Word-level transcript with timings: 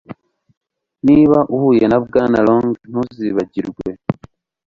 Niba 1.07 1.37
uhuye 1.55 1.85
na 1.87 1.97
Bwana 2.03 2.39
Long 2.47 2.69
ntuzibagirwe 2.89 3.87